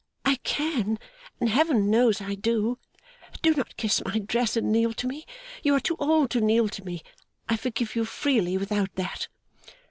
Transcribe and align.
'I 0.25 0.37
can, 0.37 0.97
and 1.39 1.47
Heaven 1.47 1.91
knows 1.91 2.21
I 2.21 2.33
do! 2.33 2.79
Do 3.43 3.53
not 3.53 3.77
kiss 3.77 4.01
my 4.03 4.17
dress 4.17 4.57
and 4.57 4.71
kneel 4.71 4.93
to 4.95 5.05
me; 5.05 5.27
you 5.61 5.75
are 5.75 5.79
too 5.79 5.95
old 5.99 6.31
to 6.31 6.41
kneel 6.41 6.69
to 6.69 6.83
me; 6.83 7.03
I 7.47 7.55
forgive 7.55 7.95
you 7.95 8.03
freely 8.05 8.57
without 8.57 8.95
that. 8.95 9.27